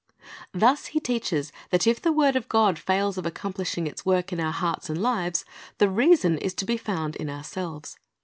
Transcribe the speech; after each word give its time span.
Thus 0.51 0.87
He 0.87 0.99
teaches 0.99 1.51
that 1.69 1.85
if 1.85 2.01
the 2.01 2.11
word 2.11 2.35
of 2.35 2.49
God 2.49 2.79
fails 2.79 3.19
of 3.19 3.25
accom 3.25 3.53
plishing 3.53 3.85
its 3.87 4.03
work 4.03 4.33
in 4.33 4.39
our 4.39 4.51
hearts 4.51 4.89
and 4.89 4.99
lives, 4.99 5.45
the 5.77 5.89
reason 5.89 6.39
is 6.39 6.55
to 6.55 6.65
be 6.65 6.75
found 6.75 7.15
in 7.17 7.29
ourselves. 7.29 7.99